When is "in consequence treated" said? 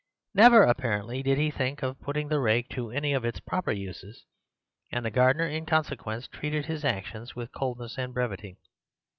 5.45-6.65